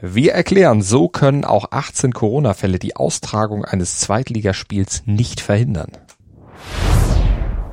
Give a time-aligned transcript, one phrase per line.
[0.00, 5.90] Wir erklären, so können auch 18 Corona-Fälle die Austragung eines Zweitligaspiels nicht verhindern.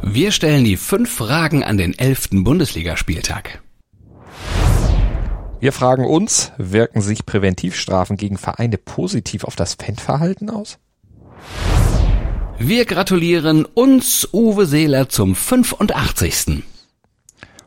[0.02, 2.30] Wir stellen die fünf Fragen an den 11.
[2.44, 3.62] Bundesligaspieltag.
[5.60, 10.80] Wir fragen uns, wirken sich Präventivstrafen gegen Vereine positiv auf das Fanverhalten aus?
[12.58, 16.64] Wir gratulieren uns Uwe Seeler zum 85.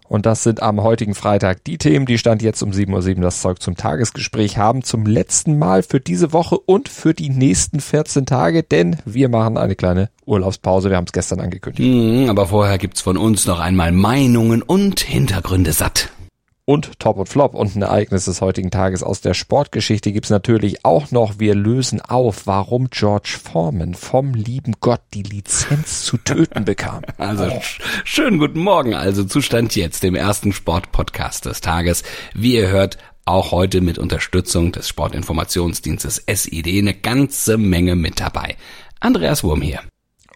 [0.09, 3.41] Und das sind am heutigen Freitag die Themen, die Stand jetzt um 7.07 Uhr das
[3.41, 4.83] Zeug zum Tagesgespräch haben.
[4.83, 9.59] Zum letzten Mal für diese Woche und für die nächsten 14 Tage, denn wir machen
[9.59, 10.91] eine kleine Urlaubspause.
[10.91, 11.89] Wir haben es gestern angekündigt.
[11.89, 16.11] Mhm, aber vorher gibt's von uns noch einmal Meinungen und Hintergründe satt
[16.69, 20.85] und Top und Flop und ein Ereignis des heutigen Tages aus der Sportgeschichte gibt's natürlich
[20.85, 21.39] auch noch.
[21.39, 27.03] Wir lösen auf, warum George Foreman vom lieben Gott die Lizenz zu töten bekam.
[27.17, 27.63] Also oh.
[28.05, 32.03] schönen guten Morgen, also Zustand jetzt, dem ersten Sportpodcast des Tages.
[32.35, 38.57] Wie ihr hört, auch heute mit Unterstützung des Sportinformationsdienstes SID eine ganze Menge mit dabei.
[39.01, 39.81] Andreas Wurm hier.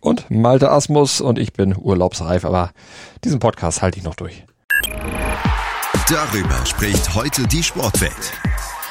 [0.00, 2.72] Und Malte Asmus und ich bin urlaubsreif, aber
[3.22, 4.44] diesen Podcast halte ich noch durch.
[6.08, 8.32] Darüber spricht heute die Sportwelt.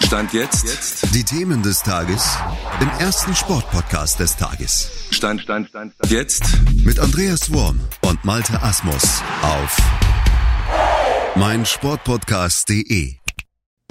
[0.02, 0.64] Stand jetzt.
[0.64, 1.14] jetzt.
[1.14, 2.38] Die Themen des Tages
[2.80, 4.90] im ersten Sportpodcast des Tages.
[5.12, 6.12] Stand, Stand, Stand, Stand.
[6.12, 6.44] Jetzt.
[6.84, 9.78] Mit Andreas Worm und Malte Asmus auf
[11.36, 13.21] meinsportpodcast.de.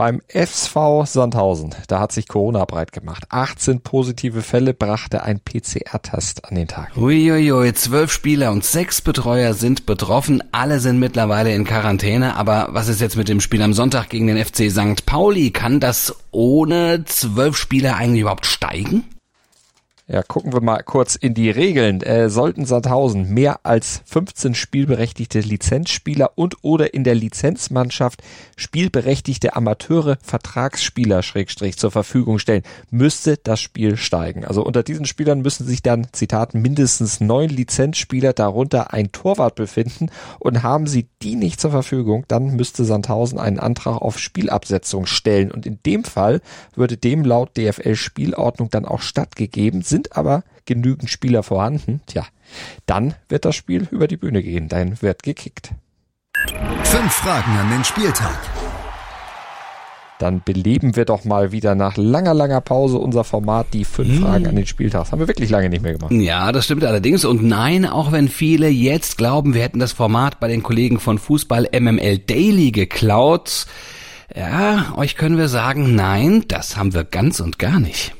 [0.00, 3.24] Beim SV Sandhausen, da hat sich Corona breit gemacht.
[3.28, 6.96] 18 positive Fälle brachte ein PCR-Test an den Tag.
[6.96, 10.42] Uiuiui, zwölf Spieler und sechs Betreuer sind betroffen.
[10.52, 12.36] Alle sind mittlerweile in Quarantäne.
[12.36, 15.04] Aber was ist jetzt mit dem Spiel am Sonntag gegen den FC St.
[15.04, 15.50] Pauli?
[15.50, 19.04] Kann das ohne zwölf Spieler eigentlich überhaupt steigen?
[20.12, 22.02] Ja, gucken wir mal kurz in die Regeln.
[22.02, 28.20] Äh, sollten Sandhausen mehr als 15 spielberechtigte Lizenzspieler und oder in der Lizenzmannschaft
[28.56, 34.44] spielberechtigte Amateure Vertragsspieler Schrägstrich zur Verfügung stellen, müsste das Spiel steigen.
[34.44, 40.10] Also unter diesen Spielern müssen sich dann, Zitat, mindestens neun Lizenzspieler, darunter ein Torwart befinden
[40.40, 45.52] und haben sie die nicht zur Verfügung, dann müsste Sandhausen einen Antrag auf Spielabsetzung stellen
[45.52, 46.40] und in dem Fall
[46.74, 52.24] würde dem laut DFL Spielordnung dann auch stattgegeben, sind sind aber genügend Spieler vorhanden, tja,
[52.86, 55.72] dann wird das Spiel über die Bühne gehen, dann wird gekickt.
[56.84, 58.38] Fünf Fragen an den Spieltag.
[60.18, 64.22] Dann beleben wir doch mal wieder nach langer, langer Pause unser Format, die fünf hm.
[64.22, 65.02] Fragen an den Spieltag.
[65.02, 66.12] Das haben wir wirklich lange nicht mehr gemacht.
[66.12, 67.24] Ja, das stimmt allerdings.
[67.24, 71.18] Und nein, auch wenn viele jetzt glauben, wir hätten das Format bei den Kollegen von
[71.18, 73.66] Fußball MML Daily geklaut.
[74.34, 78.14] Ja, euch können wir sagen, nein, das haben wir ganz und gar nicht.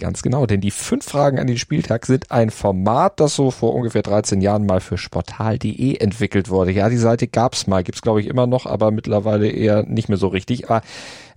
[0.00, 3.74] Ganz genau, denn die fünf Fragen an den Spieltag sind ein Format, das so vor
[3.74, 6.70] ungefähr 13 Jahren mal für sportal.de entwickelt wurde.
[6.70, 10.16] Ja, die Seite gab's mal, gibt's glaube ich immer noch, aber mittlerweile eher nicht mehr
[10.16, 10.70] so richtig.
[10.70, 10.82] Aber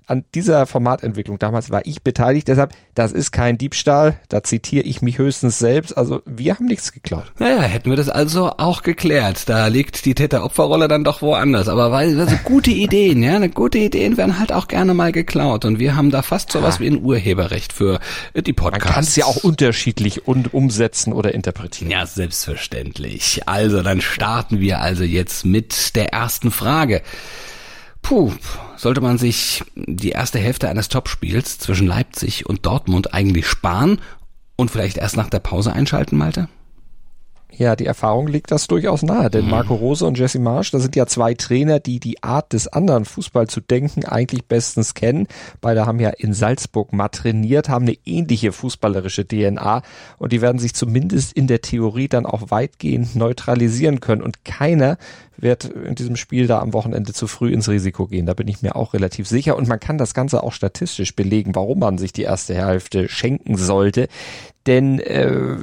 [0.07, 2.47] an dieser Formatentwicklung damals war ich beteiligt.
[2.47, 4.19] Deshalb, das ist kein Diebstahl.
[4.29, 5.97] Da zitiere ich mich höchstens selbst.
[5.97, 7.31] Also wir haben nichts geklaut.
[7.39, 9.47] Naja, hätten wir das also auch geklärt.
[9.47, 11.67] Da liegt die Täter-Opfer-Rolle dann doch woanders.
[11.69, 15.65] Aber weil also gute Ideen, ja, eine gute Ideen werden halt auch gerne mal geklaut.
[15.65, 16.81] Und wir haben da fast sowas ja.
[16.81, 17.99] wie ein Urheberrecht für
[18.35, 18.85] die Podcasts.
[18.85, 21.91] Man kann es ja auch unterschiedlich und umsetzen oder interpretieren.
[21.91, 23.41] Ja, selbstverständlich.
[23.45, 27.01] Also dann starten wir also jetzt mit der ersten Frage.
[28.01, 28.33] Puh,
[28.75, 33.99] sollte man sich die erste Hälfte eines Topspiels zwischen Leipzig und Dortmund eigentlich sparen
[34.55, 36.49] und vielleicht erst nach der Pause einschalten, Malte?
[37.57, 39.51] Ja, die Erfahrung liegt das durchaus nahe, denn mhm.
[39.51, 43.03] Marco Rose und Jesse Marsch, das sind ja zwei Trainer, die die Art des anderen
[43.05, 45.27] Fußball zu denken eigentlich bestens kennen.
[45.59, 49.81] Beide haben ja in Salzburg mal trainiert, haben eine ähnliche fußballerische DNA
[50.17, 54.97] und die werden sich zumindest in der Theorie dann auch weitgehend neutralisieren können und keiner
[55.37, 58.25] wird in diesem Spiel da am Wochenende zu früh ins Risiko gehen.
[58.25, 61.55] Da bin ich mir auch relativ sicher und man kann das Ganze auch statistisch belegen,
[61.55, 64.07] warum man sich die erste Hälfte schenken sollte.
[64.67, 65.57] Denn äh,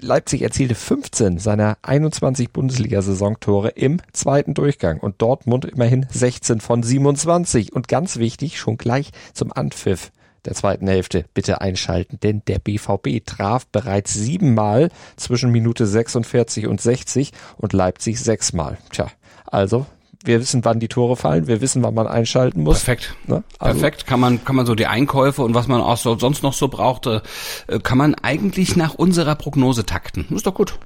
[0.00, 7.72] Leipzig erzielte 15 seiner 21 Bundesliga-Saisontore im zweiten Durchgang und Dortmund immerhin 16 von 27.
[7.72, 10.12] Und ganz wichtig, schon gleich zum Anpfiff
[10.44, 16.80] der zweiten Hälfte bitte einschalten, denn der BVB traf bereits siebenmal zwischen Minute 46 und
[16.80, 18.78] 60 und Leipzig sechsmal.
[18.90, 19.08] Tja,
[19.46, 19.86] also
[20.24, 22.78] wir wissen, wann die Tore fallen, wir wissen, wann man einschalten muss.
[22.78, 23.14] Perfekt.
[23.26, 23.44] Ne?
[23.58, 24.06] Also Perfekt.
[24.06, 26.68] Kann man, kann man so die Einkäufe und was man auch so, sonst noch so
[26.68, 27.22] brauchte,
[27.68, 30.26] äh, kann man eigentlich nach unserer Prognose takten.
[30.30, 30.78] Ist doch gut.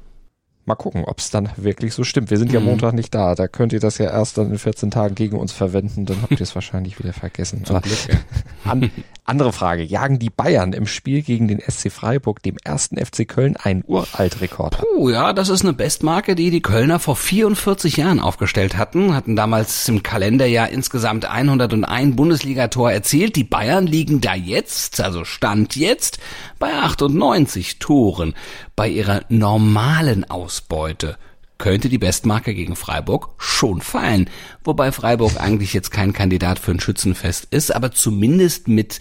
[0.65, 2.31] Mal gucken, ob es dann wirklich so stimmt.
[2.31, 2.67] Wir sind ja mhm.
[2.67, 3.35] Montag nicht da.
[3.35, 6.07] Da könnt ihr das ja erst dann in 14 Tagen gegen uns verwenden.
[6.07, 7.65] Dann habt ihr es wahrscheinlich wieder vergessen.
[7.65, 8.17] Zum Glück, ja.
[8.71, 8.91] an,
[9.25, 9.85] Andere Frage.
[9.85, 14.79] Jagen die Bayern im Spiel gegen den SC Freiburg, dem ersten FC Köln, einen Uraltrekord?
[14.79, 19.15] Puh, ja, das ist eine Bestmarke, die die Kölner vor 44 Jahren aufgestellt hatten.
[19.15, 23.37] Hatten damals im Kalenderjahr insgesamt 101 Bundesligator erzielt.
[23.37, 26.19] Die Bayern liegen da jetzt, also Stand jetzt,
[26.59, 28.35] bei 98 Toren
[28.75, 31.17] bei ihrer normalen Ausbeute
[31.57, 34.29] könnte die Bestmarke gegen Freiburg schon fallen.
[34.65, 39.01] Wobei Freiburg eigentlich jetzt kein Kandidat für ein Schützenfest ist, aber zumindest mit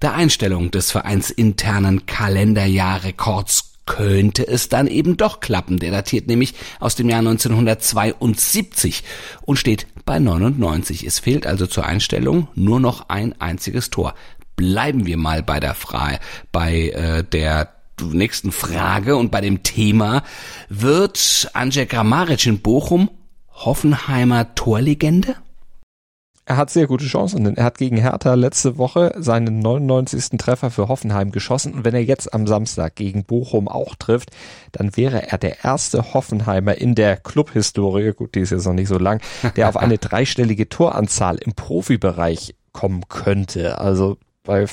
[0.00, 5.78] der Einstellung des vereinsinternen Kalenderjahrrekords könnte es dann eben doch klappen.
[5.80, 9.04] Der datiert nämlich aus dem Jahr 1972
[9.42, 11.04] und steht bei 99.
[11.04, 14.14] Es fehlt also zur Einstellung nur noch ein einziges Tor.
[14.54, 16.20] Bleiben wir mal bei der Frage,
[16.52, 20.22] bei äh, der nächsten Frage und bei dem Thema
[20.68, 23.10] wird Andrzej Kramaric in Bochum
[23.52, 25.36] Hoffenheimer Torlegende?
[26.48, 30.38] Er hat sehr gute Chancen, denn er hat gegen Hertha letzte Woche seinen 99.
[30.38, 34.30] Treffer für Hoffenheim geschossen und wenn er jetzt am Samstag gegen Bochum auch trifft,
[34.70, 38.86] dann wäre er der erste Hoffenheimer in der Clubhistorie, gut, die ist jetzt noch nicht
[38.86, 39.20] so lang,
[39.56, 43.80] der auf eine dreistellige Toranzahl im Profibereich kommen könnte.
[43.80, 44.16] Also
[44.46, 44.68] weil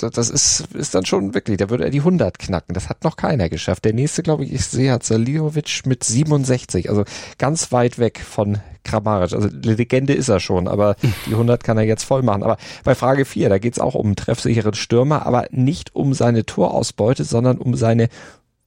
[0.00, 2.74] das ist, ist dann schon wirklich, da würde er die 100 knacken.
[2.74, 3.84] Das hat noch keiner geschafft.
[3.84, 6.88] Der nächste, glaube ich, ich sehe, hat Saliovic mit 67.
[6.88, 7.04] Also
[7.38, 9.32] ganz weit weg von Kramaric.
[9.32, 10.96] Also Legende ist er schon, aber
[11.26, 12.42] die 100 kann er jetzt voll machen.
[12.42, 16.44] Aber bei Frage 4, da geht es auch um treffsicheren Stürmer, aber nicht um seine
[16.46, 18.08] Torausbeute, sondern um seine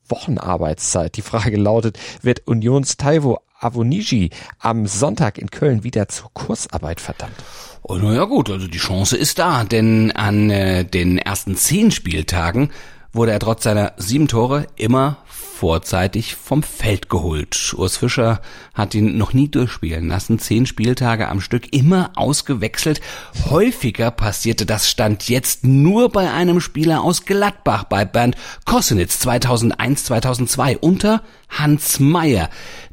[0.08, 1.16] Wochenarbeitszeit.
[1.18, 7.36] Die Frage lautet, wird Unions Taiwo Avoniji am Sonntag in Köln wieder zur Kursarbeit verdammt?
[7.84, 12.72] Oh, naja gut, also die Chance ist da, denn an äh, den ersten zehn Spieltagen
[13.14, 17.76] wurde er trotz seiner sieben Tore immer vorzeitig vom Feld geholt.
[17.78, 18.42] Urs Fischer
[18.74, 23.00] hat ihn noch nie durchspielen lassen, zehn Spieltage am Stück immer ausgewechselt.
[23.50, 28.36] Häufiger passierte das Stand jetzt nur bei einem Spieler aus Gladbach, bei Bernd
[28.66, 32.50] Kossenitz 2001, 2002 unter Hans Meyer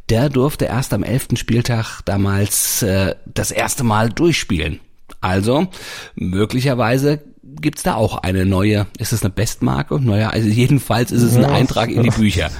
[0.08, 4.80] der durfte erst am elften Spieltag damals äh, das erste Mal durchspielen.
[5.20, 5.68] Also
[6.14, 10.00] möglicherweise gibt's da auch eine neue, ist es eine Bestmarke?
[10.00, 12.50] Naja, also jedenfalls ist es ein Eintrag in die Bücher.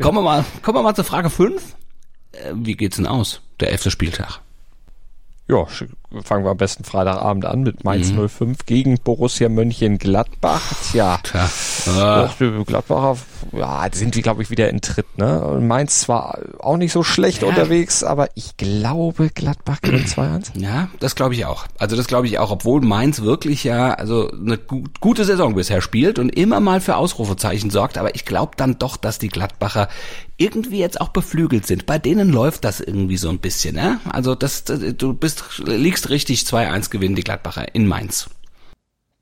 [0.00, 1.62] kommen wir mal, kommen wir mal zur Frage 5.
[2.32, 4.40] Äh, wie geht's denn aus, der elfte Spieltag?
[5.48, 5.66] Ja,
[6.22, 8.28] fangen wir am besten Freitagabend an mit Mainz mhm.
[8.28, 10.62] 05 gegen Borussia Mönchengladbach.
[10.90, 11.48] Tja, Tja.
[11.88, 12.30] Ah.
[12.40, 13.16] die Gladbacher
[13.52, 15.18] ja, sind wir, glaube ich, wieder in Tritt.
[15.18, 15.40] Ne?
[15.40, 17.48] Und Mainz zwar auch nicht so schlecht ja.
[17.48, 20.58] unterwegs, aber ich glaube, Gladbach gewinnt 2-1.
[20.60, 21.66] Ja, das glaube ich auch.
[21.78, 25.80] Also das glaube ich auch, obwohl Mainz wirklich ja also eine gut, gute Saison bisher
[25.80, 27.98] spielt und immer mal für Ausrufezeichen sorgt.
[27.98, 29.88] Aber ich glaube dann doch, dass die Gladbacher
[30.38, 31.86] irgendwie jetzt auch beflügelt sind.
[31.86, 33.74] Bei denen läuft das irgendwie so ein bisschen.
[33.74, 34.00] Ne?
[34.10, 38.28] Also das, du bist liegst richtig 2-1 gewinnen die Gladbacher in Mainz.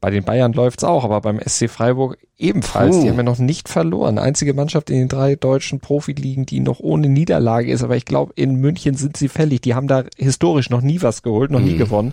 [0.05, 2.95] Bei den Bayern läuft's auch, aber beim SC Freiburg ebenfalls.
[2.95, 3.03] Puh.
[3.03, 4.19] Die haben ja noch nicht verloren.
[4.19, 7.83] Einzige Mannschaft in den drei deutschen Profiligen, die noch ohne Niederlage ist.
[7.83, 9.63] Aber ich glaube, in München sind sie fällig.
[9.63, 11.65] Die haben da historisch noch nie was geholt, noch mhm.
[11.65, 12.13] nie gewonnen.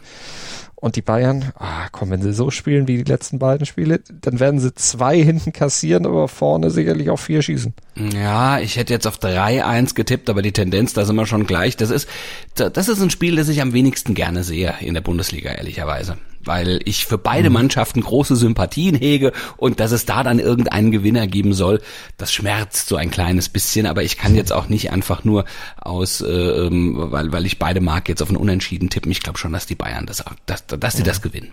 [0.76, 4.40] Und die Bayern, ah, komm, wenn sie so spielen wie die letzten beiden Spiele, dann
[4.40, 7.74] werden sie zwei hinten kassieren, aber vorne sicherlich auch vier schießen.
[8.14, 11.76] Ja, ich hätte jetzt auf 3-1 getippt, aber die Tendenz, da sind wir schon gleich.
[11.76, 12.08] Das ist,
[12.56, 16.16] das ist ein Spiel, das ich am wenigsten gerne sehe in der Bundesliga, ehrlicherweise
[16.46, 17.54] weil ich für beide mhm.
[17.54, 21.82] Mannschaften große Sympathien hege und dass es da dann irgendeinen Gewinner geben soll,
[22.18, 25.46] das schmerzt so ein kleines bisschen, aber ich kann jetzt auch nicht einfach nur
[25.78, 29.12] aus, äh, ähm, weil, weil ich beide mag, jetzt auf ein Unentschieden tippen.
[29.12, 31.52] Ich glaube schon, dass die Bayern das, dass, dass die das gewinnen.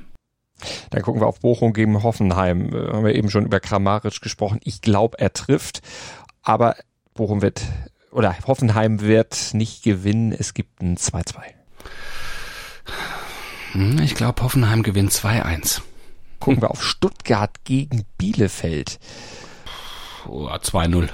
[0.90, 2.74] Dann gucken wir auf Bochum gegen Hoffenheim.
[2.74, 4.60] Äh, haben wir eben schon über Kramaric gesprochen.
[4.64, 5.82] Ich glaube, er trifft,
[6.42, 6.76] aber
[7.14, 7.62] Bochum wird
[8.10, 10.32] oder Hoffenheim wird nicht gewinnen.
[10.32, 11.34] Es gibt ein 2-2.
[13.72, 15.82] Hm, ich glaube, Hoffenheim gewinnt 2-1.
[16.38, 18.98] Gucken wir auf Stuttgart gegen Bielefeld.
[20.26, 21.08] Oh, 2-0.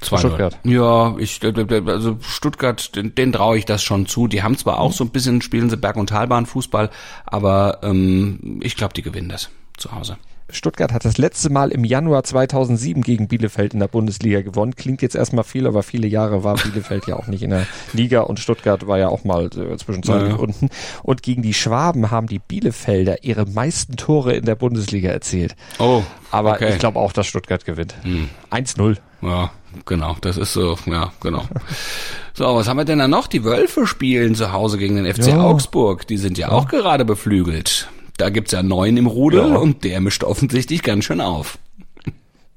[0.00, 0.58] Stuttgart.
[0.62, 4.28] Ja, ich, also Stuttgart, den, den traue ich das schon zu.
[4.28, 6.90] Die haben zwar auch so ein bisschen, spielen sie Berg- und Talbahn-Fußball,
[7.24, 10.18] aber ähm, ich glaube, die gewinnen das zu Hause.
[10.50, 14.74] Stuttgart hat das letzte Mal im Januar 2007 gegen Bielefeld in der Bundesliga gewonnen.
[14.74, 18.22] Klingt jetzt erstmal viel, aber viele Jahre war Bielefeld ja auch nicht in der Liga
[18.22, 20.42] und Stuttgart war ja auch mal äh, zwischenzeitlich naja.
[20.42, 20.70] unten.
[21.02, 25.54] Und gegen die Schwaben haben die Bielefelder ihre meisten Tore in der Bundesliga erzielt.
[25.78, 26.02] Oh.
[26.30, 26.70] Aber okay.
[26.70, 27.94] ich glaube auch, dass Stuttgart gewinnt.
[28.02, 28.28] Hm.
[28.50, 28.96] 1-0.
[29.20, 29.50] Ja,
[29.84, 30.16] genau.
[30.20, 31.44] Das ist so, ja, genau.
[32.34, 33.26] So, was haben wir denn da noch?
[33.26, 35.40] Die Wölfe spielen zu Hause gegen den FC ja.
[35.40, 36.06] Augsburg.
[36.06, 36.54] Die sind ja, ja.
[36.54, 37.88] auch gerade beflügelt.
[38.18, 39.56] Da gibt's ja neun im Rudel ja.
[39.56, 41.58] und der mischt offensichtlich ganz schön auf.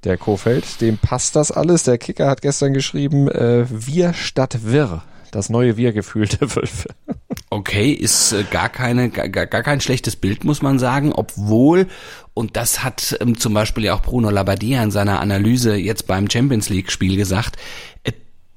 [0.03, 1.83] Der Kofeld, dem passt das alles.
[1.83, 5.03] Der Kicker hat gestern geschrieben, äh, wir statt wir.
[5.31, 6.89] Das neue Wir-Gefühl der Wölfe.
[7.49, 11.87] Okay, ist äh, gar keine, gar, gar kein schlechtes Bild, muss man sagen, obwohl,
[12.33, 16.29] und das hat ähm, zum Beispiel ja auch Bruno Labbadia in seiner Analyse jetzt beim
[16.29, 17.57] Champions League Spiel gesagt,
[18.03, 18.11] äh,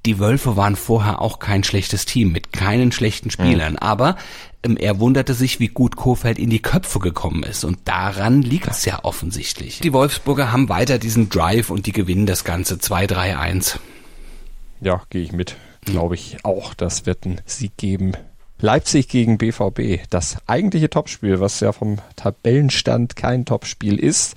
[0.06, 3.78] die Wölfe waren vorher auch kein schlechtes Team mit keinen schlechten Spielern, mhm.
[3.78, 4.16] aber
[4.64, 8.84] er wunderte sich, wie gut Kofeld in die Köpfe gekommen ist und daran liegt es
[8.84, 9.80] ja offensichtlich.
[9.80, 13.78] Die Wolfsburger haben weiter diesen Drive und die gewinnen das Ganze 2-3-1.
[14.80, 15.56] Ja, gehe ich mit.
[15.84, 18.12] Glaube ich auch, das wird ein Sieg geben.
[18.58, 24.36] Leipzig gegen BVB, das eigentliche Topspiel, was ja vom Tabellenstand kein Topspiel ist.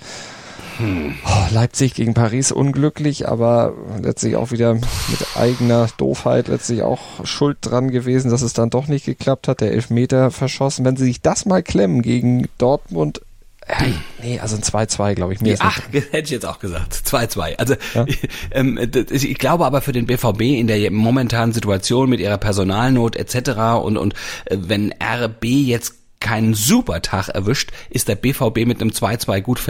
[0.78, 1.14] Hm.
[1.50, 7.90] Leipzig gegen Paris unglücklich, aber letztlich auch wieder mit eigener Doofheit letztlich auch schuld dran
[7.90, 9.60] gewesen, dass es dann doch nicht geklappt hat.
[9.60, 10.84] Der Elfmeter verschossen.
[10.84, 13.20] Wenn sie sich das mal klemmen gegen Dortmund,
[13.68, 13.92] äh,
[14.22, 15.40] nee, also ein 2-2, glaube ich.
[15.40, 16.94] Mir ja, ach, hätte ich jetzt auch gesagt.
[16.94, 17.56] 2-2.
[17.56, 18.06] Also ja?
[18.50, 18.78] ähm,
[19.10, 23.82] ich glaube aber für den BVB in der momentanen Situation mit ihrer Personalnot etc.
[23.82, 24.14] und, und
[24.46, 29.60] äh, wenn RB jetzt keinen super Tag erwischt, ist der BVB mit einem 2-2 gut,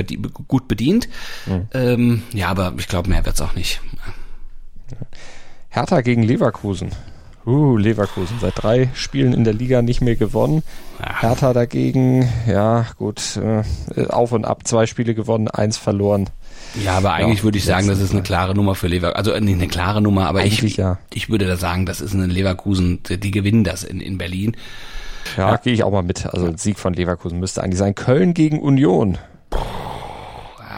[0.49, 1.09] gut bedient.
[1.47, 1.69] Mhm.
[1.73, 3.81] Ähm, ja, aber ich glaube, mehr wird's auch nicht.
[5.69, 6.91] Hertha gegen Leverkusen.
[7.47, 10.63] Uh, Leverkusen seit drei Spielen in der Liga nicht mehr gewonnen.
[11.01, 11.23] Ach.
[11.23, 16.29] Hertha dagegen, ja gut, äh, auf und ab, zwei Spiele gewonnen, eins verloren.
[16.85, 19.17] Ja, aber eigentlich ja, würde ich sagen, das ist eine klare Nummer für Leverkusen.
[19.17, 20.99] Also nicht eine klare Nummer, aber ich, ja.
[21.15, 24.55] ich würde da sagen, das ist eine Leverkusen, die gewinnen das in, in Berlin.
[25.37, 25.57] Ja, ja.
[25.57, 26.27] gehe ich auch mal mit.
[26.27, 27.95] Also Sieg von Leverkusen müsste eigentlich sein.
[27.95, 29.19] Köln gegen Union.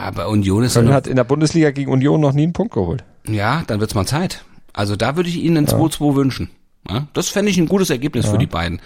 [0.02, 3.04] Aber Union ist Köln hat in der Bundesliga gegen Union noch nie einen Punkt geholt.
[3.26, 4.44] Ja, dann wird's mal Zeit.
[4.72, 6.50] Also da würde ich Ihnen ein 2-2 wünschen.
[6.88, 8.32] Ja, das fände ich ein gutes Ergebnis ja.
[8.32, 8.80] für die beiden.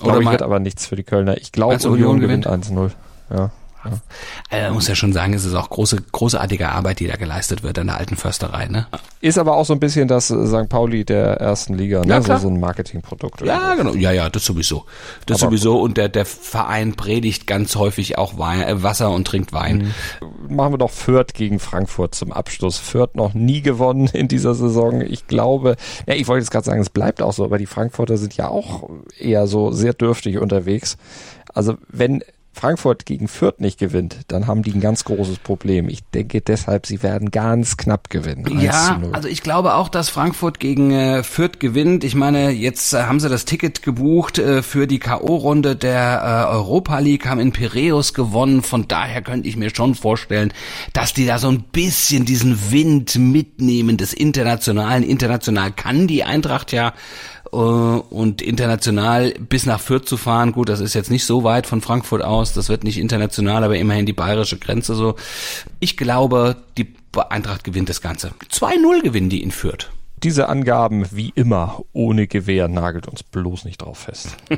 [0.00, 1.38] Oder ich wird aber nichts für die Kölner.
[1.38, 2.90] Ich glaube, Union, Union gewinnt 1-0.
[3.30, 3.50] Ja.
[3.84, 3.92] Ja.
[4.50, 7.62] Also, man muss ja schon sagen, es ist auch große, großartige Arbeit, die da geleistet
[7.62, 8.66] wird an der alten Försterei.
[8.66, 8.86] Ne?
[9.20, 10.68] Ist aber auch so ein bisschen das äh, St.
[10.68, 12.08] Pauli der ersten Liga, ne?
[12.08, 13.42] Ja, so, so ein Marketingprodukt.
[13.42, 13.94] Ja, genau.
[13.94, 14.84] Ja, ja, das sowieso.
[15.26, 15.80] Das aber sowieso.
[15.80, 19.92] Und der, der Verein predigt ganz häufig auch Wein, äh, Wasser und trinkt Wein.
[20.20, 20.56] Mhm.
[20.56, 22.78] Machen wir doch Fürth gegen Frankfurt zum Abschluss.
[22.78, 25.00] Fürth noch nie gewonnen in dieser Saison.
[25.00, 28.16] Ich glaube, ja, ich wollte jetzt gerade sagen, es bleibt auch so, aber die Frankfurter
[28.16, 30.96] sind ja auch eher so sehr dürftig unterwegs.
[31.52, 32.22] Also wenn
[32.52, 35.88] Frankfurt gegen Fürth nicht gewinnt, dann haben die ein ganz großes Problem.
[35.88, 38.60] Ich denke deshalb, sie werden ganz knapp gewinnen.
[38.60, 42.02] Ja, also ich glaube auch, dass Frankfurt gegen äh, Fürth gewinnt.
[42.02, 46.52] Ich meine, jetzt äh, haben sie das Ticket gebucht äh, für die K.O.-Runde der äh,
[46.52, 48.62] Europa League, haben in Piräus gewonnen.
[48.62, 50.52] Von daher könnte ich mir schon vorstellen,
[50.92, 55.04] dass die da so ein bisschen diesen Wind mitnehmen des Internationalen.
[55.04, 56.94] International kann die Eintracht ja
[57.50, 61.80] und international bis nach Fürth zu fahren, gut, das ist jetzt nicht so weit von
[61.80, 65.16] Frankfurt aus, das wird nicht international, aber immerhin die bayerische Grenze so.
[65.80, 66.94] Ich glaube, die
[67.28, 68.32] Eintracht gewinnt das Ganze.
[68.50, 69.90] 2-0 gewinnen die in Fürth.
[70.22, 74.36] Diese Angaben, wie immer, ohne Gewehr, nagelt uns bloß nicht drauf fest.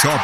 [0.00, 0.20] Top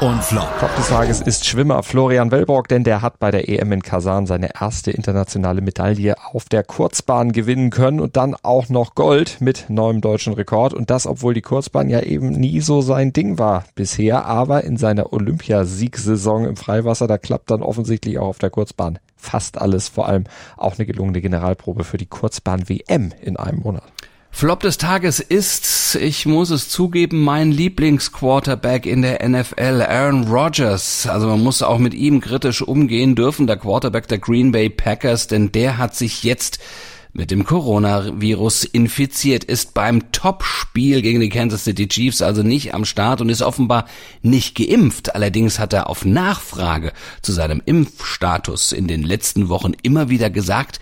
[0.00, 0.48] und Flop.
[0.60, 4.26] Top des Tages ist Schwimmer Florian Wellbrock, denn der hat bei der EM in Kasan
[4.26, 9.66] seine erste internationale Medaille auf der Kurzbahn gewinnen können und dann auch noch Gold mit
[9.68, 10.72] neuem deutschen Rekord.
[10.72, 14.24] Und das, obwohl die Kurzbahn ja eben nie so sein Ding war bisher.
[14.24, 19.60] Aber in seiner Olympiasiegsaison im Freiwasser, da klappt dann offensichtlich auch auf der Kurzbahn fast
[19.60, 19.88] alles.
[19.88, 20.24] Vor allem
[20.56, 23.84] auch eine gelungene Generalprobe für die Kurzbahn WM in einem Monat.
[24.32, 31.06] Flop des Tages ist, ich muss es zugeben, mein Lieblingsquarterback in der NFL, Aaron Rodgers.
[31.06, 35.26] Also man muss auch mit ihm kritisch umgehen dürfen, der Quarterback der Green Bay Packers,
[35.26, 36.58] denn der hat sich jetzt
[37.12, 42.84] mit dem Coronavirus infiziert, ist beim Topspiel gegen die Kansas City Chiefs also nicht am
[42.84, 43.86] Start und ist offenbar
[44.22, 45.14] nicht geimpft.
[45.14, 50.80] Allerdings hat er auf Nachfrage zu seinem Impfstatus in den letzten Wochen immer wieder gesagt,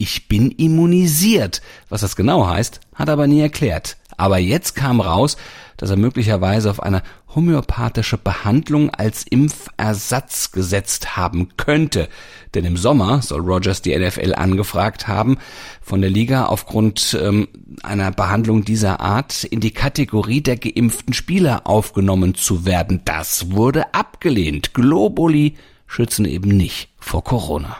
[0.00, 1.60] ich bin immunisiert.
[1.90, 3.98] Was das genau heißt, hat er aber nie erklärt.
[4.16, 5.36] Aber jetzt kam raus,
[5.76, 7.02] dass er möglicherweise auf eine
[7.34, 12.08] homöopathische Behandlung als Impfersatz gesetzt haben könnte.
[12.54, 15.36] Denn im Sommer soll Rogers die NFL angefragt haben,
[15.82, 17.48] von der Liga aufgrund ähm,
[17.82, 23.02] einer Behandlung dieser Art in die Kategorie der geimpften Spieler aufgenommen zu werden.
[23.04, 24.72] Das wurde abgelehnt.
[24.72, 27.76] Globuli schützen eben nicht vor Corona.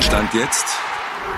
[0.00, 0.66] Stand jetzt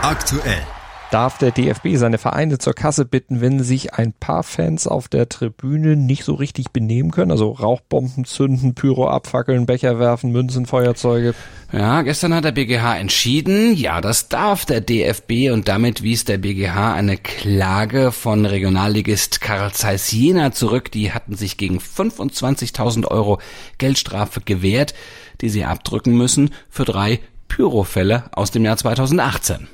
[0.02, 0.62] aktuell.
[1.10, 5.30] Darf der DFB seine Vereine zur Kasse bitten, wenn sich ein paar Fans auf der
[5.30, 7.30] Tribüne nicht so richtig benehmen können?
[7.30, 11.34] Also Rauchbomben zünden, Pyro abfackeln, Becher werfen, Münzen, Feuerzeuge.
[11.72, 16.36] Ja, gestern hat der BGH entschieden, ja, das darf der DFB und damit wies der
[16.36, 20.92] BGH eine Klage von Regionalligist Karl Zeiss Jena zurück.
[20.92, 23.40] Die hatten sich gegen 25.000 Euro
[23.78, 24.92] Geldstrafe gewehrt,
[25.40, 29.68] die sie abdrücken müssen für drei Pyrofälle aus dem Jahr 2018.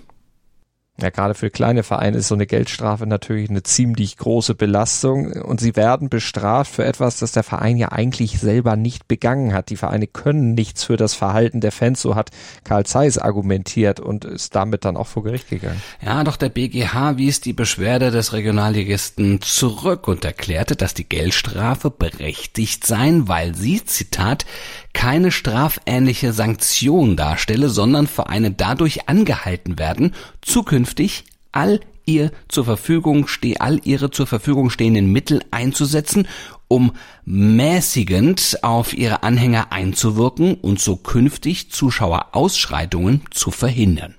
[1.00, 5.58] Ja, gerade für kleine Vereine ist so eine Geldstrafe natürlich eine ziemlich große Belastung und
[5.58, 9.70] sie werden bestraft für etwas, das der Verein ja eigentlich selber nicht begangen hat.
[9.70, 12.30] Die Vereine können nichts für das Verhalten der Fans, so hat
[12.62, 15.82] Karl Zeiss argumentiert und ist damit dann auch vor Gericht gegangen.
[16.00, 21.90] Ja, doch der BGH wies die Beschwerde des Regionalligisten zurück und erklärte, dass die Geldstrafe
[21.90, 24.46] berechtigt sein, weil sie, Zitat,
[24.94, 33.60] keine strafähnliche Sanktion darstelle, sondern Vereine dadurch angehalten werden, zukünftig all ihr zur Verfügung ste
[33.60, 36.26] all ihre zur Verfügung stehenden Mittel einzusetzen,
[36.68, 36.92] um
[37.24, 44.14] mäßigend auf ihre Anhänger einzuwirken und so künftig Zuschauerausschreitungen zu verhindern.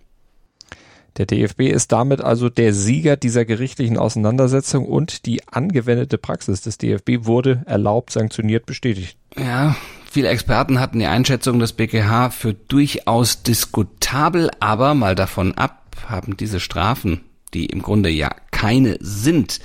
[1.17, 6.77] Der DFB ist damit also der Sieger dieser gerichtlichen Auseinandersetzung und die angewendete Praxis des
[6.77, 9.17] DFB wurde erlaubt, sanktioniert, bestätigt.
[9.38, 9.77] Ja,
[10.16, 16.38] Viele Experten hatten die Einschätzung des BGH für durchaus diskutabel, aber mal davon ab, haben
[16.38, 17.20] diese Strafen,
[17.54, 19.60] die im Grunde ja keine sind,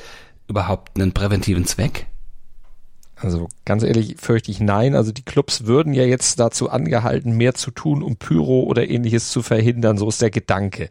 [0.48, 2.08] überhaupt einen präventiven Zweck?
[3.22, 4.94] Also ganz ehrlich fürchte ich nein.
[4.94, 9.30] Also die Clubs würden ja jetzt dazu angehalten, mehr zu tun, um Pyro oder ähnliches
[9.30, 9.98] zu verhindern.
[9.98, 10.88] So ist der Gedanke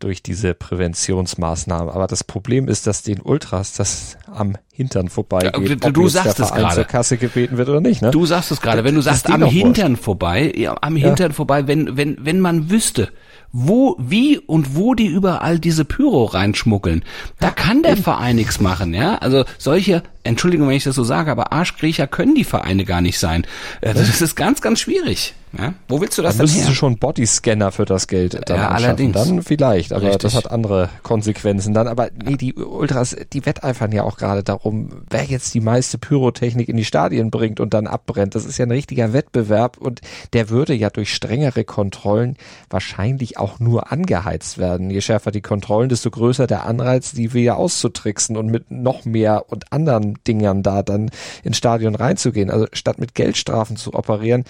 [0.00, 1.88] durch diese Präventionsmaßnahmen.
[1.88, 5.68] Aber das Problem ist, dass den Ultras das am Hintern vorbeigeht.
[5.68, 6.74] Ja, du, du sagst es gerade.
[6.74, 8.02] zur Kasse gebeten wird oder nicht.
[8.02, 8.10] Ne?
[8.10, 8.84] Du sagst es gerade.
[8.84, 11.34] Wenn du sagst am Hintern vorbei, ja, am Hintern ja.
[11.34, 13.08] vorbei, wenn wenn wenn man wüsste,
[13.52, 17.02] wo, wie und wo die überall diese Pyro reinschmuggeln.
[17.40, 19.16] Da kann der Verein nichts machen, ja.
[19.16, 23.18] Also solche, Entschuldigung, wenn ich das so sage, aber Arschkriecher können die Vereine gar nicht
[23.18, 23.46] sein.
[23.80, 25.34] Also das ist ganz, ganz schwierig.
[25.56, 25.74] Ja?
[25.88, 26.66] Wo willst du das dann denn her?
[26.66, 29.12] du schon Bodyscanner für das Geld dann ja, allerdings.
[29.14, 30.22] Dann vielleicht, aber Richtig.
[30.22, 31.88] das hat andere Konsequenzen dann.
[31.88, 36.68] Aber nee, die Ultras, die wetteifern ja auch gerade darum, wer jetzt die meiste Pyrotechnik
[36.68, 38.34] in die Stadien bringt und dann abbrennt.
[38.34, 40.00] Das ist ja ein richtiger Wettbewerb und
[40.32, 42.36] der würde ja durch strengere Kontrollen
[42.68, 44.90] wahrscheinlich auch nur angeheizt werden.
[44.90, 49.44] Je schärfer die Kontrollen, desto größer der Anreiz, die wieder auszutricksen und mit noch mehr
[49.48, 51.10] und anderen Dingern da dann
[51.42, 52.50] ins Stadion reinzugehen.
[52.50, 54.44] Also statt mit Geldstrafen zu operieren,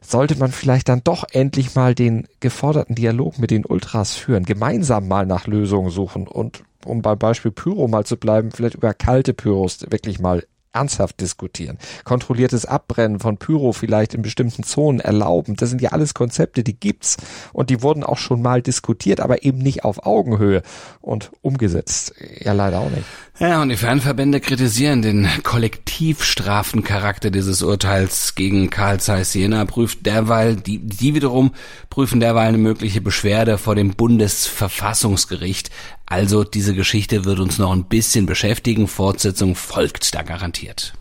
[0.00, 5.06] sollte man vielleicht dann doch endlich mal den geforderten Dialog mit den Ultras führen, gemeinsam
[5.06, 9.34] mal nach Lösungen suchen und um beim Beispiel Pyro mal zu bleiben, vielleicht über kalte
[9.34, 11.78] Pyros wirklich mal ernsthaft diskutieren.
[12.04, 15.56] Kontrolliertes Abbrennen von Pyro vielleicht in bestimmten Zonen erlauben.
[15.56, 17.16] Das sind ja alles Konzepte, die gibt's
[17.52, 20.62] und die wurden auch schon mal diskutiert, aber eben nicht auf Augenhöhe
[21.00, 22.14] und umgesetzt.
[22.40, 23.04] Ja, leider auch nicht.
[23.38, 30.56] Ja, und die Fernverbände kritisieren den Kollektivstrafencharakter dieses Urteils gegen Karl Zeiss Jena, prüft derweil,
[30.56, 31.52] die, die wiederum
[31.90, 35.70] prüfen derweil eine mögliche Beschwerde vor dem Bundesverfassungsgericht.
[36.12, 38.86] Also diese Geschichte wird uns noch ein bisschen beschäftigen.
[38.86, 40.92] Fortsetzung folgt da garantiert.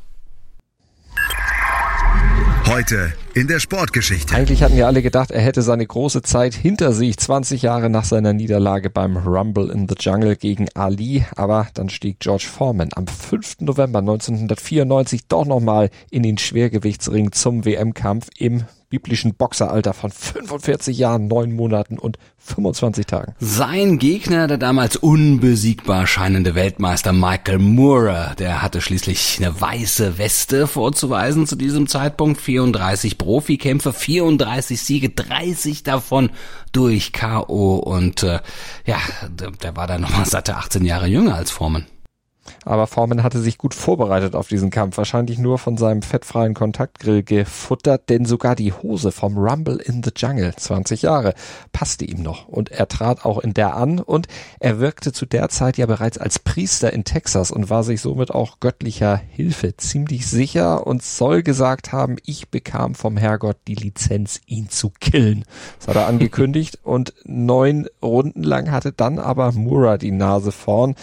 [2.66, 4.36] Heute in der Sportgeschichte.
[4.36, 8.04] Eigentlich hatten ja alle gedacht, er hätte seine große Zeit hinter sich, 20 Jahre nach
[8.04, 11.26] seiner Niederlage beim Rumble in the Jungle gegen Ali.
[11.36, 13.62] Aber dann stieg George Foreman am 5.
[13.62, 21.28] November 1994 doch nochmal in den Schwergewichtsring zum WM-Kampf im biblischen Boxeralter von 45 Jahren,
[21.28, 23.34] 9 Monaten und 25 Tagen.
[23.40, 30.68] Sein Gegner, der damals unbesiegbar scheinende Weltmeister Michael Moore, der hatte schließlich eine weiße Weste
[30.68, 32.42] vorzuweisen zu diesem Zeitpunkt.
[32.42, 36.32] 34 Profikämpfe, 34 Siege, 30 davon
[36.72, 37.76] durch K.O.
[37.76, 38.40] Und äh,
[38.86, 38.98] ja,
[39.30, 41.86] der, der war dann nochmal satte 18 Jahre jünger als Foreman.
[42.66, 47.24] Aber Foreman hatte sich gut vorbereitet auf diesen Kampf, wahrscheinlich nur von seinem fettfreien Kontaktgrill
[47.24, 51.34] gefuttert, denn sogar die Hose vom Rumble in the Jungle, 20 Jahre,
[51.72, 52.48] passte ihm noch.
[52.48, 54.28] Und er trat auch in der an und
[54.60, 58.32] er wirkte zu der Zeit ja bereits als Priester in Texas und war sich somit
[58.32, 64.42] auch göttlicher Hilfe ziemlich sicher und soll gesagt haben, ich bekam vom Herrgott die Lizenz,
[64.46, 65.46] ihn zu killen.
[65.80, 70.96] Das hat er angekündigt und neun Runden lang hatte dann aber Mura die Nase vorn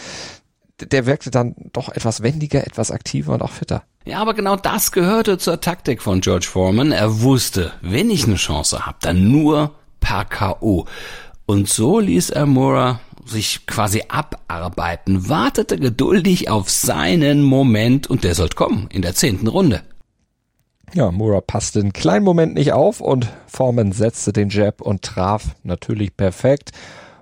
[0.80, 3.82] der wirkte dann doch etwas wendiger, etwas aktiver und auch fitter.
[4.04, 6.92] Ja, aber genau das gehörte zur Taktik von George Foreman.
[6.92, 10.86] Er wusste, wenn ich eine Chance habe, dann nur per K.O.
[11.46, 18.34] Und so ließ er Mura sich quasi abarbeiten, wartete geduldig auf seinen Moment und der
[18.34, 19.82] sollte kommen in der zehnten Runde.
[20.94, 25.54] Ja, Mura passte einen kleinen Moment nicht auf und Foreman setzte den Jab und traf
[25.62, 26.70] natürlich perfekt.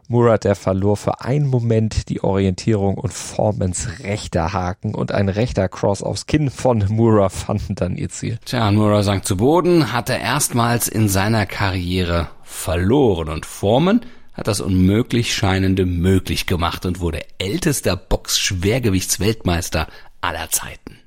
[0.08, 5.68] Murat, der verlor für einen Moment die Orientierung und Formans rechter Haken und ein rechter
[5.68, 8.38] Cross aufs Kinn von Mura fanden dann ihr Ziel.
[8.44, 14.00] Tja, Mura sank zu Boden, hatte erstmals in seiner Karriere verloren und Forman
[14.32, 19.86] hat das unmöglich Scheinende möglich gemacht und wurde ältester Box-Schwergewichtsweltmeister
[20.20, 20.98] aller Zeiten.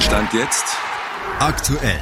[0.00, 0.64] Stand jetzt
[1.38, 2.00] aktuell.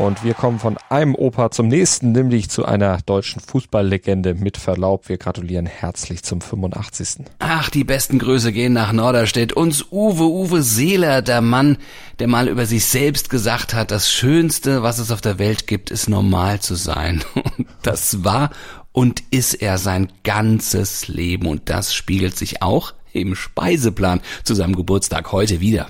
[0.00, 4.32] Und wir kommen von einem Opa zum nächsten, nämlich zu einer deutschen Fußballlegende.
[4.32, 7.26] Mit Verlaub, wir gratulieren herzlich zum 85.
[7.38, 9.52] Ach, die besten Grüße gehen nach Norderstedt.
[9.52, 11.76] Uns Uwe Uwe Seeler, der Mann,
[12.18, 15.90] der mal über sich selbst gesagt hat, das Schönste, was es auf der Welt gibt,
[15.90, 17.22] ist normal zu sein.
[17.34, 18.48] Und das war
[18.92, 21.46] und ist er sein ganzes Leben.
[21.46, 25.88] Und das spiegelt sich auch im Speiseplan zu seinem Geburtstag heute wieder.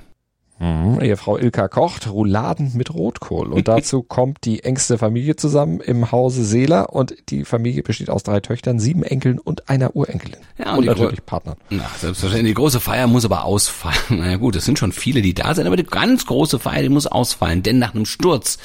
[0.60, 1.00] Mhm.
[1.00, 3.50] Ehefrau Ilka kocht Rouladen mit Rotkohl.
[3.52, 6.92] Und dazu kommt die engste Familie zusammen im Hause Seeler.
[6.92, 10.40] Und die Familie besteht aus drei Töchtern, sieben Enkeln und einer Urenkelin.
[10.58, 11.56] Ja, und, und natürlich Partnern.
[11.70, 12.50] Na, selbstverständlich.
[12.50, 13.96] Die große Feier muss aber ausfallen.
[14.20, 16.88] Naja gut, es sind schon viele, die da sind, aber die ganz große Feier, die
[16.90, 17.62] muss ausfallen.
[17.62, 18.58] Denn nach einem Sturz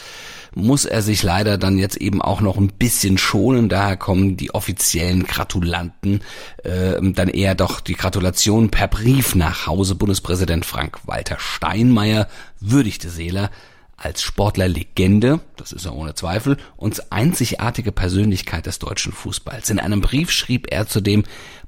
[0.55, 3.69] muss er sich leider dann jetzt eben auch noch ein bisschen schonen.
[3.69, 6.21] Daher kommen die offiziellen Gratulanten
[6.63, 9.95] äh, dann eher doch die Gratulation per Brief nach Hause.
[9.95, 12.27] Bundespräsident Frank-Walter Steinmeier
[12.59, 13.51] würdigte Seeler
[13.97, 19.69] als Sportlerlegende, das ist er ohne Zweifel, und einzigartige Persönlichkeit des deutschen Fußballs.
[19.69, 21.23] In einem Brief schrieb er zudem,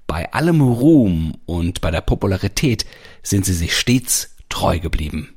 [0.07, 2.85] bei allem Ruhm und bei der Popularität
[3.23, 5.36] sind sie sich stets treu geblieben.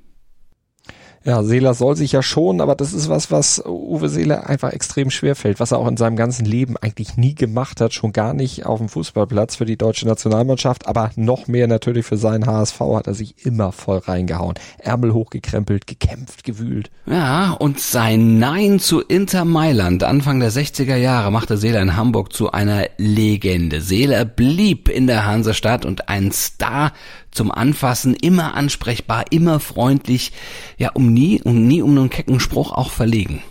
[1.22, 5.10] Ja, Seeler soll sich ja schon, aber das ist was, was Uwe Seeler einfach extrem
[5.10, 8.32] schwer fällt, was er auch in seinem ganzen Leben eigentlich nie gemacht hat, schon gar
[8.32, 12.80] nicht auf dem Fußballplatz für die deutsche Nationalmannschaft, aber noch mehr natürlich für seinen HSV
[12.80, 14.54] hat er sich immer voll reingehauen.
[14.78, 16.90] Ärmel hochgekrempelt, gekämpft, gewühlt.
[17.04, 22.32] Ja, und sein Nein zu Inter Mailand Anfang der 60er Jahre machte Seeler in Hamburg
[22.32, 23.82] zu einer Legende.
[23.82, 26.92] Seeler blieb in der Hansestadt und ein Star
[27.30, 30.32] zum Anfassen, immer ansprechbar, immer freundlich,
[30.78, 33.42] ja, um nie, um nie um einen kecken Spruch auch verlegen.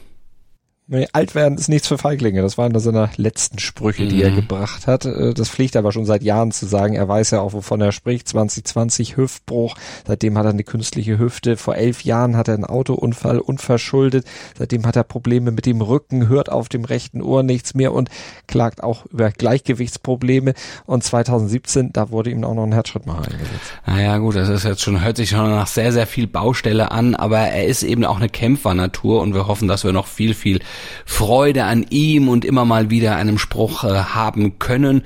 [0.91, 2.41] Nee, alt werden ist nichts für Feiglinge.
[2.41, 4.21] Das waren da seine letzten Sprüche, die mhm.
[4.23, 5.05] er gebracht hat.
[5.05, 6.95] Äh, das pflegt er aber schon seit Jahren zu sagen.
[6.95, 8.27] Er weiß ja auch, wovon er spricht.
[8.27, 9.75] 2020 Hüftbruch.
[10.07, 11.57] Seitdem hat er eine künstliche Hüfte.
[11.57, 14.25] Vor elf Jahren hat er einen Autounfall unverschuldet.
[14.57, 18.09] Seitdem hat er Probleme mit dem Rücken, hört auf dem rechten Ohr nichts mehr und
[18.47, 20.55] klagt auch über Gleichgewichtsprobleme.
[20.87, 23.73] Und 2017, da wurde ihm auch noch ein Herzschrittmacher eingesetzt.
[23.85, 27.13] Naja, gut, das ist jetzt schon, hört sich schon nach sehr, sehr viel Baustelle an.
[27.13, 30.61] Aber er ist eben auch eine Kämpfernatur und wir hoffen, dass wir noch viel, viel
[31.05, 35.03] Freude an ihm und immer mal wieder einem Spruch äh, haben können.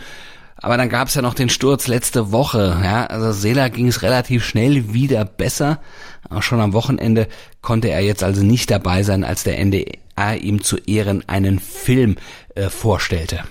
[0.64, 2.80] Aber dann gab es ja noch den Sturz letzte Woche.
[2.84, 5.80] Ja, also Sela ging es relativ schnell wieder besser.
[6.30, 7.28] Auch schon am Wochenende
[7.62, 12.16] konnte er jetzt also nicht dabei sein, als der NDR ihm zu Ehren einen Film
[12.56, 13.44] äh, vorstellte.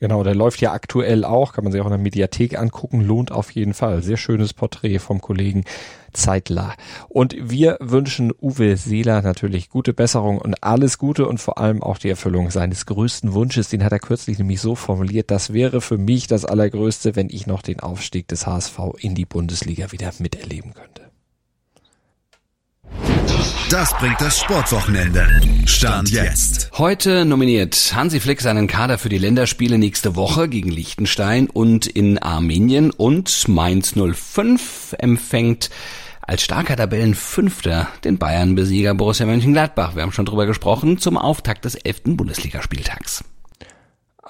[0.00, 3.32] Genau, der läuft ja aktuell auch, kann man sich auch in der Mediathek angucken, lohnt
[3.32, 4.02] auf jeden Fall.
[4.02, 5.64] Sehr schönes Porträt vom Kollegen
[6.14, 6.74] Zeitler.
[7.10, 11.98] Und wir wünschen Uwe Seeler natürlich gute Besserung und alles Gute und vor allem auch
[11.98, 13.68] die Erfüllung seines größten Wunsches.
[13.68, 17.46] Den hat er kürzlich nämlich so formuliert, das wäre für mich das Allergrößte, wenn ich
[17.46, 21.09] noch den Aufstieg des HSV in die Bundesliga wieder miterleben könnte.
[23.70, 25.28] Das bringt das Sportwochenende.
[25.64, 26.70] Stand jetzt.
[26.76, 32.18] Heute nominiert Hansi Flick seinen Kader für die Länderspiele nächste Woche gegen Liechtenstein und in
[32.18, 35.70] Armenien und Mainz 05 empfängt
[36.20, 39.94] als starker Tabellenfünfter den Bayern-Besieger Borussia Mönchengladbach.
[39.94, 43.22] Wir haben schon drüber gesprochen zum Auftakt des elften Bundesligaspieltags.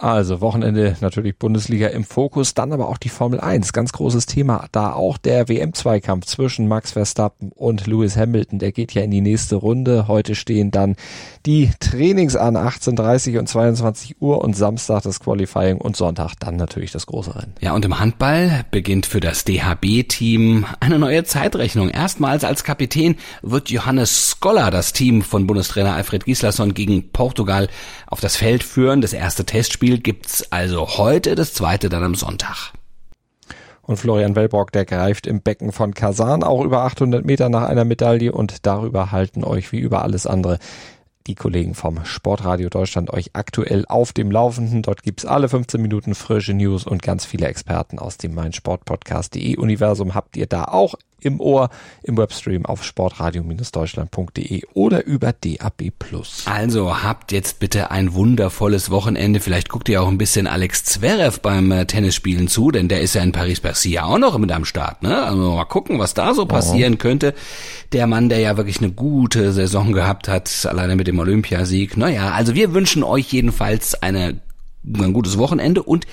[0.00, 3.74] Also Wochenende natürlich Bundesliga im Fokus, dann aber auch die Formel 1.
[3.74, 4.66] Ganz großes Thema.
[4.72, 8.58] Da auch der WM-Zweikampf zwischen Max Verstappen und Lewis Hamilton.
[8.58, 10.08] Der geht ja in die nächste Runde.
[10.08, 10.96] Heute stehen dann
[11.44, 16.92] die Trainings an 18.30 und 22 Uhr und Samstag das Qualifying und Sonntag dann natürlich
[16.92, 17.52] das große Rennen.
[17.60, 21.90] Ja, und im Handball beginnt für das DHB-Team eine neue Zeitrechnung.
[21.90, 27.68] Erstmals als Kapitän wird Johannes Skoller das Team von Bundestrainer Alfred Gislason gegen Portugal
[28.06, 29.02] auf das Feld führen.
[29.02, 32.72] Das erste Testspiel Spiel gibt's also heute, das zweite dann am Sonntag.
[33.82, 37.84] Und Florian Wellborg, der greift im Becken von Kasan auch über 800 Meter nach einer
[37.84, 40.60] Medaille und darüber halten euch wie über alles andere
[41.26, 44.82] die Kollegen vom Sportradio Deutschland euch aktuell auf dem Laufenden.
[44.82, 50.14] Dort gibt's alle 15 Minuten frische News und ganz viele Experten aus dem meinsportpodcast.de Universum
[50.14, 51.70] habt ihr da auch im Ohr,
[52.02, 55.92] im Webstream auf sportradio-deutschland.de oder über DAB+.
[56.46, 59.40] Also habt jetzt bitte ein wundervolles Wochenende.
[59.40, 63.14] Vielleicht guckt ihr auch ein bisschen Alex Zverev beim äh, Tennisspielen zu, denn der ist
[63.14, 65.02] ja in Paris-Bercy auch noch mit am Start.
[65.02, 65.22] Ne?
[65.22, 66.98] Also mal gucken, was da so passieren oh.
[66.98, 67.34] könnte.
[67.92, 71.96] Der Mann, der ja wirklich eine gute Saison gehabt hat, alleine mit dem Olympiasieg.
[71.96, 74.40] Naja, also wir wünschen euch jedenfalls eine,
[74.84, 76.06] ein gutes Wochenende und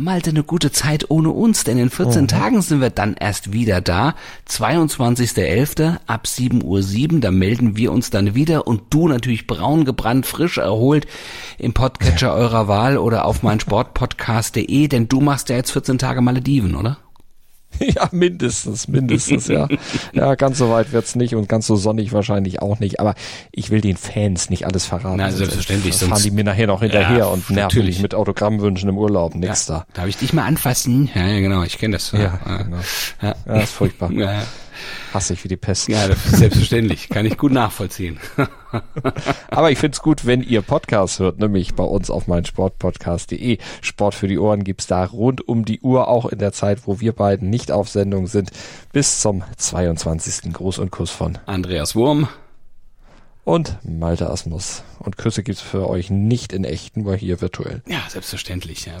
[0.00, 2.26] Malte eine gute Zeit ohne uns, denn in 14 oh.
[2.26, 4.14] Tagen sind wir dann erst wieder da.
[4.48, 5.98] 22.11.
[6.06, 10.58] ab 7.07 Uhr, da melden wir uns dann wieder und du natürlich braun gebrannt, frisch
[10.58, 11.06] erholt
[11.58, 16.74] im Podcatcher eurer Wahl oder auf meinsportpodcast.de, denn du machst ja jetzt 14 Tage Malediven,
[16.74, 16.98] oder?
[17.94, 19.68] Ja, mindestens, mindestens, ja.
[20.12, 23.00] Ja, ganz so weit wird's nicht und ganz so sonnig wahrscheinlich auch nicht.
[23.00, 23.14] Aber
[23.52, 25.16] ich will den Fans nicht alles verraten.
[25.16, 25.96] Na, selbstverständlich.
[25.96, 29.34] Sonst fahren die mir nachher noch hinterher ja, und nerven mich mit Autogrammwünschen im Urlaub.
[29.34, 29.86] Nix ja, da.
[29.94, 31.10] Darf ich dich mal anfassen?
[31.14, 32.12] Ja, ja genau, ich kenne das.
[32.12, 32.76] Ja, ja, genau.
[33.22, 33.34] Ja.
[33.46, 34.10] ja, ist furchtbar.
[34.20, 34.42] Ja.
[35.12, 35.88] Hasse ich wie die Pest.
[35.88, 37.08] Ja, selbstverständlich.
[37.08, 38.18] Kann ich gut nachvollziehen.
[39.50, 43.58] Aber ich find's gut, wenn ihr Podcasts hört, nämlich bei uns auf meinsportpodcast.de.
[43.80, 47.00] Sport für die Ohren gibt's da rund um die Uhr, auch in der Zeit, wo
[47.00, 48.50] wir beiden nicht auf Sendung sind,
[48.92, 50.52] bis zum 22.
[50.52, 52.28] Gruß und Kuss von Andreas Wurm
[53.44, 54.82] und Malte Asmus.
[54.98, 57.82] Und Küsse gibt's für euch nicht in echten, nur hier virtuell.
[57.86, 58.86] Ja, selbstverständlich.
[58.86, 59.00] Ja.